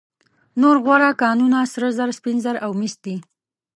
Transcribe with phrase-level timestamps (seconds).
[0.61, 3.15] نور غوره کانونه سره زر، سپین زر او مس دي.